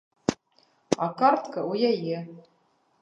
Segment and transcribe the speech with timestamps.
[1.03, 2.17] А картка ў яе.